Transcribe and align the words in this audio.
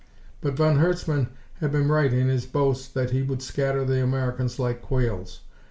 But 0.41 0.55
von 0.55 0.79
Herzmann 0.79 1.27
had 1.59 1.71
been 1.71 1.87
right 1.87 2.11
in 2.11 2.27
his 2.27 2.47
boast 2.47 2.95
that 2.95 3.11
he 3.11 3.21
would 3.21 3.43
scatter 3.43 3.85
the 3.85 4.01
Americans 4.01 4.57
like 4.57 4.81
quails. 4.81 5.41